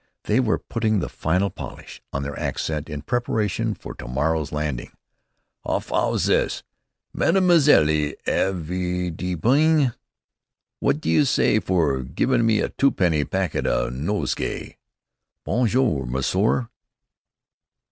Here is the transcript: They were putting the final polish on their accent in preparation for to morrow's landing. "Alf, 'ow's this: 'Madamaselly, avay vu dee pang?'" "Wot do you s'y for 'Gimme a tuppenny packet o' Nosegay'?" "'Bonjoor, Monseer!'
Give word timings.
They 0.23 0.39
were 0.39 0.57
putting 0.57 0.97
the 0.97 1.07
final 1.09 1.51
polish 1.51 2.01
on 2.11 2.23
their 2.23 2.35
accent 2.39 2.89
in 2.89 3.03
preparation 3.03 3.75
for 3.75 3.93
to 3.93 4.07
morrow's 4.07 4.51
landing. 4.51 4.93
"Alf, 5.63 5.91
'ow's 5.93 6.25
this: 6.25 6.63
'Madamaselly, 7.15 8.15
avay 8.25 8.49
vu 8.51 9.11
dee 9.11 9.35
pang?'" 9.35 9.93
"Wot 10.79 10.99
do 11.01 11.07
you 11.11 11.21
s'y 11.23 11.59
for 11.61 12.01
'Gimme 12.01 12.61
a 12.61 12.69
tuppenny 12.69 13.25
packet 13.25 13.67
o' 13.67 13.89
Nosegay'?" 13.91 14.77
"'Bonjoor, 15.45 16.07
Monseer!' 16.07 16.67